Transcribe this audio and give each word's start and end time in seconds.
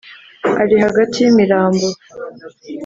ari 0.61 0.75
hagati 0.83 1.17
y' 1.21 1.29
imirambo, 1.31 1.87